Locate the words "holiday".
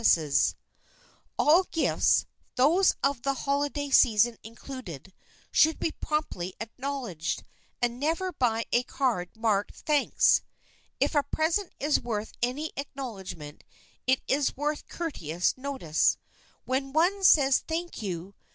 3.35-3.91